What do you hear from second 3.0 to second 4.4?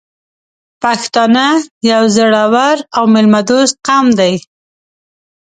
میلمه دوست قوم دی.